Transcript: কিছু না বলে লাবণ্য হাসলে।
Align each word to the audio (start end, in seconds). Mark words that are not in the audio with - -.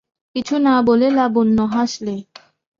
কিছু 0.35 0.55
না 0.59 0.75
বলে 0.87 1.07
লাবণ্য 1.11 1.57
হাসলে। 1.73 2.15